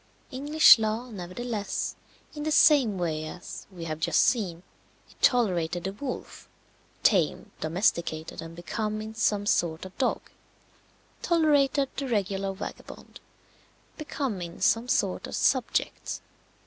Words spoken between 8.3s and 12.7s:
and become in some sort a dog, tolerated the regular